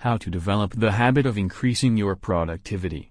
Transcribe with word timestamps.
How 0.00 0.18
to 0.18 0.30
develop 0.30 0.74
the 0.74 0.92
habit 0.92 1.24
of 1.24 1.38
increasing 1.38 1.96
your 1.96 2.16
productivity. 2.16 3.10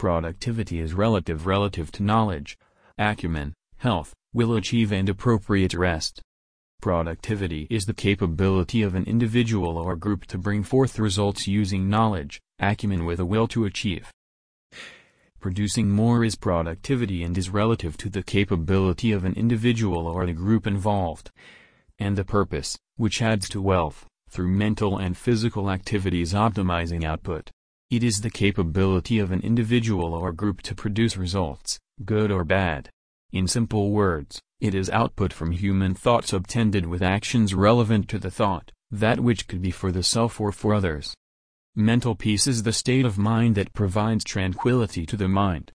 Productivity 0.00 0.80
is 0.80 0.94
relative 0.94 1.46
relative 1.46 1.92
to 1.92 2.02
knowledge, 2.02 2.58
acumen, 2.98 3.54
health, 3.78 4.12
will 4.34 4.54
achieve 4.56 4.92
and 4.92 5.08
appropriate 5.08 5.74
rest. 5.74 6.20
Productivity 6.80 7.68
is 7.70 7.84
the 7.84 7.94
capability 7.94 8.82
of 8.82 8.96
an 8.96 9.04
individual 9.04 9.78
or 9.78 9.94
group 9.94 10.26
to 10.26 10.38
bring 10.38 10.64
forth 10.64 10.98
results 10.98 11.46
using 11.46 11.88
knowledge, 11.88 12.40
acumen 12.58 13.04
with 13.04 13.20
a 13.20 13.24
will 13.24 13.46
to 13.46 13.64
achieve. 13.64 14.10
Producing 15.38 15.88
more 15.88 16.24
is 16.24 16.34
productivity 16.34 17.22
and 17.22 17.38
is 17.38 17.48
relative 17.48 17.96
to 17.98 18.10
the 18.10 18.24
capability 18.24 19.12
of 19.12 19.24
an 19.24 19.34
individual 19.34 20.08
or 20.08 20.26
the 20.26 20.32
group 20.32 20.66
involved. 20.66 21.30
And 22.00 22.18
the 22.18 22.24
purpose, 22.24 22.76
which 22.96 23.22
adds 23.22 23.48
to 23.50 23.62
wealth, 23.62 24.06
through 24.32 24.48
mental 24.48 24.96
and 24.96 25.14
physical 25.14 25.70
activities 25.70 26.32
optimizing 26.32 27.04
output. 27.04 27.50
It 27.90 28.02
is 28.02 28.22
the 28.22 28.30
capability 28.30 29.18
of 29.18 29.30
an 29.30 29.40
individual 29.40 30.14
or 30.14 30.32
group 30.32 30.62
to 30.62 30.74
produce 30.74 31.18
results, 31.18 31.78
good 32.06 32.30
or 32.30 32.42
bad. 32.42 32.88
In 33.30 33.46
simple 33.46 33.90
words, 33.90 34.40
it 34.58 34.74
is 34.74 34.88
output 34.88 35.34
from 35.34 35.52
human 35.52 35.92
thoughts 35.94 36.32
obtended 36.32 36.86
with 36.86 37.02
actions 37.02 37.52
relevant 37.52 38.08
to 38.08 38.18
the 38.18 38.30
thought, 38.30 38.72
that 38.90 39.20
which 39.20 39.46
could 39.46 39.60
be 39.60 39.70
for 39.70 39.92
the 39.92 40.02
self 40.02 40.40
or 40.40 40.50
for 40.50 40.72
others. 40.72 41.14
Mental 41.76 42.14
peace 42.14 42.46
is 42.46 42.62
the 42.62 42.72
state 42.72 43.04
of 43.04 43.18
mind 43.18 43.54
that 43.56 43.74
provides 43.74 44.24
tranquility 44.24 45.04
to 45.04 45.16
the 45.16 45.28
mind. 45.28 45.72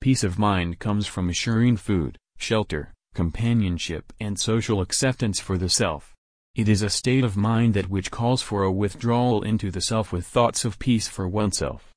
Peace 0.00 0.24
of 0.24 0.38
mind 0.38 0.78
comes 0.78 1.06
from 1.06 1.28
assuring 1.28 1.76
food, 1.76 2.16
shelter, 2.38 2.94
companionship 3.14 4.12
and 4.18 4.38
social 4.38 4.80
acceptance 4.80 5.38
for 5.38 5.58
the 5.58 5.68
self. 5.68 6.14
It 6.58 6.68
is 6.68 6.82
a 6.82 6.90
state 6.90 7.22
of 7.22 7.36
mind 7.36 7.74
that 7.74 7.88
which 7.88 8.10
calls 8.10 8.42
for 8.42 8.64
a 8.64 8.72
withdrawal 8.72 9.42
into 9.42 9.70
the 9.70 9.80
self 9.80 10.12
with 10.12 10.26
thoughts 10.26 10.64
of 10.64 10.80
peace 10.80 11.06
for 11.06 11.28
oneself, 11.28 11.94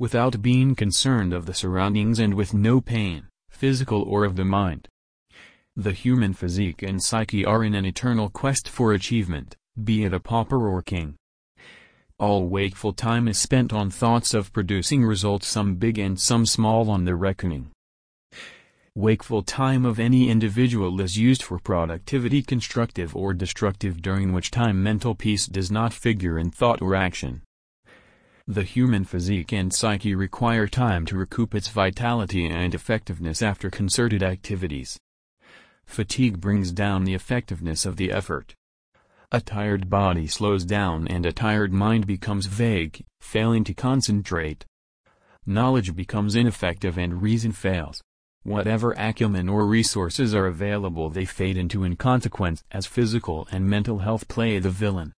without 0.00 0.42
being 0.42 0.74
concerned 0.74 1.32
of 1.32 1.46
the 1.46 1.54
surroundings 1.54 2.18
and 2.18 2.34
with 2.34 2.52
no 2.52 2.80
pain, 2.80 3.28
physical 3.50 4.02
or 4.02 4.24
of 4.24 4.34
the 4.34 4.44
mind. 4.44 4.88
The 5.76 5.92
human 5.92 6.32
physique 6.32 6.82
and 6.82 7.00
psyche 7.00 7.44
are 7.44 7.62
in 7.62 7.72
an 7.76 7.86
eternal 7.86 8.30
quest 8.30 8.68
for 8.68 8.92
achievement, 8.92 9.54
be 9.80 10.02
it 10.02 10.12
a 10.12 10.18
pauper 10.18 10.68
or 10.68 10.82
king. 10.82 11.14
All 12.18 12.48
wakeful 12.48 12.92
time 12.92 13.28
is 13.28 13.38
spent 13.38 13.72
on 13.72 13.90
thoughts 13.90 14.34
of 14.34 14.52
producing 14.52 15.04
results 15.04 15.46
some 15.46 15.76
big 15.76 16.00
and 16.00 16.18
some 16.18 16.46
small 16.46 16.90
on 16.90 17.04
the 17.04 17.14
reckoning. 17.14 17.70
Wakeful 18.96 19.44
time 19.44 19.84
of 19.84 20.00
any 20.00 20.28
individual 20.28 21.00
is 21.00 21.16
used 21.16 21.44
for 21.44 21.60
productivity 21.60 22.42
constructive 22.42 23.14
or 23.14 23.32
destructive 23.32 24.02
during 24.02 24.32
which 24.32 24.50
time 24.50 24.82
mental 24.82 25.14
peace 25.14 25.46
does 25.46 25.70
not 25.70 25.92
figure 25.92 26.36
in 26.36 26.50
thought 26.50 26.82
or 26.82 26.96
action. 26.96 27.42
The 28.48 28.64
human 28.64 29.04
physique 29.04 29.52
and 29.52 29.72
psyche 29.72 30.16
require 30.16 30.66
time 30.66 31.06
to 31.06 31.16
recoup 31.16 31.54
its 31.54 31.68
vitality 31.68 32.48
and 32.48 32.74
effectiveness 32.74 33.42
after 33.42 33.70
concerted 33.70 34.24
activities. 34.24 34.98
Fatigue 35.86 36.40
brings 36.40 36.72
down 36.72 37.04
the 37.04 37.14
effectiveness 37.14 37.86
of 37.86 37.94
the 37.94 38.10
effort. 38.10 38.54
A 39.30 39.40
tired 39.40 39.88
body 39.88 40.26
slows 40.26 40.64
down 40.64 41.06
and 41.06 41.24
a 41.24 41.32
tired 41.32 41.72
mind 41.72 42.08
becomes 42.08 42.46
vague, 42.46 43.04
failing 43.20 43.62
to 43.62 43.72
concentrate. 43.72 44.64
Knowledge 45.46 45.94
becomes 45.94 46.34
ineffective 46.34 46.98
and 46.98 47.22
reason 47.22 47.52
fails. 47.52 48.02
Whatever 48.42 48.92
acumen 48.92 49.50
or 49.50 49.66
resources 49.66 50.34
are 50.34 50.46
available 50.46 51.10
they 51.10 51.26
fade 51.26 51.58
into 51.58 51.84
inconsequence 51.84 52.64
as 52.70 52.86
physical 52.86 53.46
and 53.52 53.68
mental 53.68 53.98
health 53.98 54.28
play 54.28 54.58
the 54.58 54.70
villain. 54.70 55.12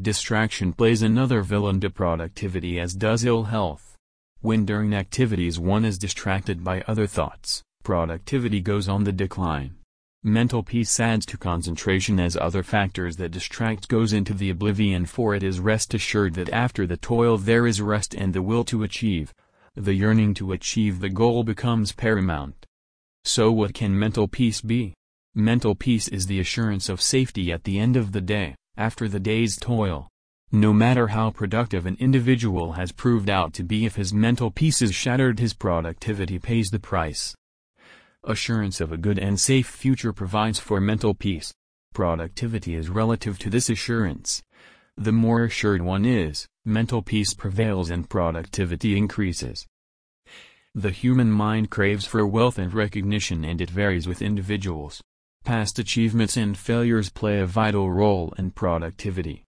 Distraction 0.00 0.72
plays 0.72 1.02
another 1.02 1.42
villain 1.42 1.78
to 1.80 1.90
productivity 1.90 2.80
as 2.80 2.94
does 2.94 3.24
ill 3.24 3.44
health. 3.44 3.96
When 4.40 4.64
during 4.64 4.94
activities 4.94 5.58
one 5.58 5.84
is 5.84 5.98
distracted 5.98 6.64
by 6.64 6.82
other 6.82 7.06
thoughts, 7.06 7.62
productivity 7.82 8.60
goes 8.60 8.88
on 8.88 9.04
the 9.04 9.12
decline. 9.12 9.76
Mental 10.22 10.62
peace 10.62 10.98
adds 10.98 11.26
to 11.26 11.36
concentration 11.36 12.18
as 12.18 12.36
other 12.36 12.62
factors 12.62 13.16
that 13.16 13.30
distract 13.30 13.88
goes 13.88 14.12
into 14.12 14.32
the 14.32 14.50
oblivion 14.50 15.04
for 15.04 15.34
it 15.34 15.42
is 15.42 15.60
rest 15.60 15.92
assured 15.92 16.34
that 16.34 16.48
after 16.48 16.86
the 16.86 16.96
toil 16.96 17.36
there 17.36 17.66
is 17.66 17.80
rest 17.80 18.14
and 18.14 18.32
the 18.32 18.42
will 18.42 18.64
to 18.64 18.82
achieve. 18.82 19.34
The 19.78 19.92
yearning 19.92 20.32
to 20.34 20.52
achieve 20.52 21.00
the 21.00 21.10
goal 21.10 21.44
becomes 21.44 21.92
paramount. 21.92 22.64
So 23.24 23.52
what 23.52 23.74
can 23.74 23.98
mental 23.98 24.26
peace 24.26 24.62
be? 24.62 24.94
Mental 25.34 25.74
peace 25.74 26.08
is 26.08 26.26
the 26.26 26.40
assurance 26.40 26.88
of 26.88 27.02
safety 27.02 27.52
at 27.52 27.64
the 27.64 27.78
end 27.78 27.94
of 27.94 28.12
the 28.12 28.22
day, 28.22 28.54
after 28.78 29.06
the 29.06 29.20
day's 29.20 29.58
toil. 29.58 30.08
No 30.50 30.72
matter 30.72 31.08
how 31.08 31.30
productive 31.30 31.84
an 31.84 31.98
individual 32.00 32.72
has 32.72 32.90
proved 32.90 33.28
out 33.28 33.52
to 33.52 33.64
be 33.64 33.84
if 33.84 33.96
his 33.96 34.14
mental 34.14 34.50
peace 34.50 34.80
is 34.80 34.94
shattered 34.94 35.38
his 35.38 35.52
productivity 35.52 36.38
pays 36.38 36.70
the 36.70 36.80
price. 36.80 37.34
Assurance 38.24 38.80
of 38.80 38.92
a 38.92 38.96
good 38.96 39.18
and 39.18 39.38
safe 39.38 39.66
future 39.66 40.14
provides 40.14 40.58
for 40.58 40.80
mental 40.80 41.12
peace. 41.12 41.52
Productivity 41.92 42.74
is 42.74 42.88
relative 42.88 43.38
to 43.40 43.50
this 43.50 43.68
assurance. 43.68 44.42
The 44.98 45.12
more 45.12 45.44
assured 45.44 45.82
one 45.82 46.06
is, 46.06 46.46
mental 46.64 47.02
peace 47.02 47.34
prevails 47.34 47.90
and 47.90 48.08
productivity 48.08 48.96
increases. 48.96 49.66
The 50.74 50.90
human 50.90 51.30
mind 51.30 51.70
craves 51.70 52.06
for 52.06 52.26
wealth 52.26 52.58
and 52.58 52.72
recognition 52.72 53.44
and 53.44 53.60
it 53.60 53.70
varies 53.70 54.06
with 54.06 54.22
individuals. 54.22 55.02
Past 55.44 55.78
achievements 55.78 56.36
and 56.36 56.56
failures 56.56 57.10
play 57.10 57.40
a 57.40 57.46
vital 57.46 57.90
role 57.90 58.34
in 58.38 58.50
productivity. 58.50 59.44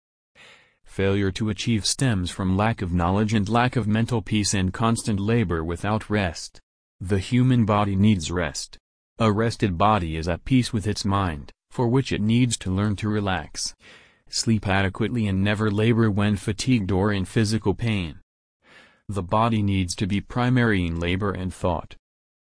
Failure 0.84 1.30
to 1.32 1.48
achieve 1.48 1.86
stems 1.86 2.30
from 2.30 2.56
lack 2.56 2.82
of 2.82 2.92
knowledge 2.92 3.32
and 3.32 3.48
lack 3.48 3.74
of 3.76 3.86
mental 3.86 4.20
peace 4.20 4.52
and 4.52 4.72
constant 4.72 5.18
labor 5.18 5.64
without 5.64 6.10
rest. 6.10 6.60
The 7.00 7.18
human 7.18 7.64
body 7.64 7.96
needs 7.96 8.30
rest. 8.30 8.78
A 9.18 9.32
rested 9.32 9.78
body 9.78 10.16
is 10.16 10.28
at 10.28 10.44
peace 10.44 10.72
with 10.72 10.86
its 10.86 11.04
mind, 11.04 11.52
for 11.70 11.88
which 11.88 12.12
it 12.12 12.20
needs 12.20 12.56
to 12.58 12.70
learn 12.70 12.96
to 12.96 13.08
relax. 13.08 13.74
Sleep 14.30 14.66
adequately 14.66 15.26
and 15.26 15.42
never 15.42 15.70
labor 15.70 16.10
when 16.10 16.36
fatigued 16.36 16.92
or 16.92 17.12
in 17.12 17.24
physical 17.24 17.74
pain. 17.74 18.20
The 19.08 19.22
body 19.22 19.62
needs 19.62 19.94
to 19.96 20.06
be 20.06 20.20
primary 20.20 20.86
in 20.86 21.00
labor 21.00 21.32
and 21.32 21.52
thought. 21.52 21.96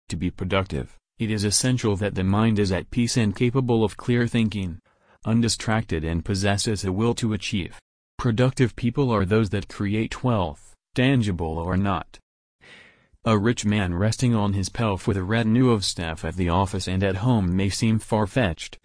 To 0.09 0.17
be 0.17 0.31
productive, 0.31 0.97
it 1.19 1.31
is 1.31 1.45
essential 1.45 1.97
that 1.97 2.15
the 2.15 2.25
mind 2.25 2.59
is 2.59 2.71
at 2.71 2.91
peace 2.91 3.17
and 3.17 3.35
capable 3.35 3.83
of 3.85 3.97
clear 3.97 4.27
thinking, 4.27 4.79
undistracted 5.25 6.05
and 6.05 6.25
possesses 6.25 6.85
a 6.85 6.93
will 6.93 7.15
to 7.15 7.33
achieve. 7.33 7.79
Productive 8.17 8.77
people 8.77 9.11
are 9.11 9.25
those 9.25 9.51
that 9.51 9.69
create 9.69 10.23
wealth, 10.23 10.75
tangible 10.95 11.59
or 11.59 11.77
not. 11.77 12.19
A 13.25 13.39
rich 13.39 13.65
man 13.65 13.95
resting 13.95 14.35
on 14.35 14.53
his 14.53 14.69
pelf 14.69 15.07
with 15.07 15.17
a 15.17 15.23
retinue 15.25 15.71
of 15.71 15.85
staff 15.85 16.25
at 16.25 16.37
the 16.37 16.49
office 16.49 16.89
and 16.89 17.03
at 17.03 17.17
home 17.17 17.57
may 17.57 17.69
seem 17.69 17.99
far-fetched, 17.99 18.79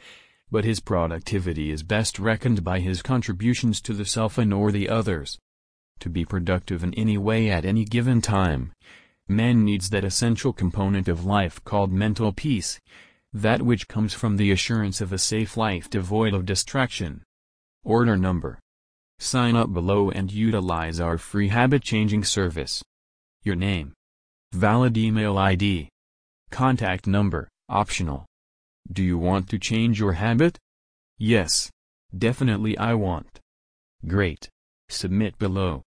but 0.49 0.65
his 0.65 0.79
productivity 0.79 1.71
is 1.71 1.83
best 1.83 2.19
reckoned 2.19 2.63
by 2.63 2.79
his 2.79 3.01
contributions 3.01 3.81
to 3.81 3.93
the 3.93 4.05
self 4.05 4.37
and 4.37 4.53
or 4.53 4.71
the 4.71 4.87
others. 4.87 5.37
To 5.99 6.09
be 6.09 6.25
productive 6.25 6.83
in 6.83 6.93
any 6.93 7.17
way 7.17 7.49
at 7.49 7.65
any 7.65 7.83
given 7.83 8.21
time, 8.21 8.71
man 9.27 9.65
needs 9.65 9.89
that 9.89 10.05
essential 10.05 10.53
component 10.53 11.07
of 11.07 11.25
life 11.25 11.63
called 11.63 11.91
mental 11.91 12.31
peace, 12.31 12.79
that 13.33 13.61
which 13.61 13.87
comes 13.87 14.13
from 14.13 14.37
the 14.37 14.51
assurance 14.51 15.01
of 15.01 15.11
a 15.11 15.17
safe 15.17 15.57
life 15.57 15.89
devoid 15.89 16.33
of 16.33 16.45
distraction. 16.45 17.23
Order 17.83 18.17
number. 18.17 18.59
Sign 19.19 19.55
up 19.55 19.73
below 19.73 20.11
and 20.11 20.31
utilize 20.31 20.99
our 20.99 21.17
free 21.17 21.49
habit-changing 21.49 22.23
service. 22.23 22.83
Your 23.43 23.55
name. 23.55 23.93
Valid 24.53 24.97
email 24.97 25.37
ID. 25.37 25.89
Contact 26.51 27.07
number, 27.07 27.49
optional. 27.67 28.25
Do 28.91 29.03
you 29.03 29.17
want 29.17 29.49
to 29.49 29.59
change 29.59 29.99
your 29.99 30.13
habit? 30.13 30.59
Yes. 31.17 31.71
Definitely 32.17 32.77
I 32.77 32.93
want. 32.93 33.41
Great. 34.06 34.50
Submit 34.89 35.38
below. 35.38 35.83